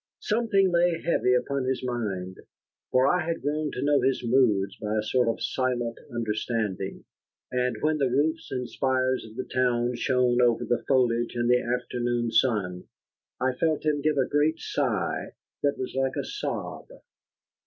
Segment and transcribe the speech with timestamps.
[0.21, 2.39] Something lay heavy on his mind.
[2.89, 7.05] For I had grown to know his moods by a sort of silent understanding.
[7.51, 11.61] And when the roofs and spires of the town shone over the foliage in the
[11.61, 12.85] afternoon sun,
[13.39, 16.87] I felt him give a great sigh that was like a sob.